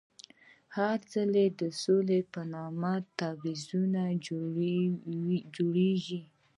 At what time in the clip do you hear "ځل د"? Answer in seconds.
1.11-1.63